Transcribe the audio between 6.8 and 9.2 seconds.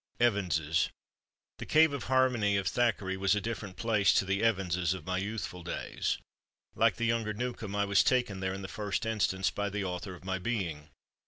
the younger Newcome, I was taken there in the first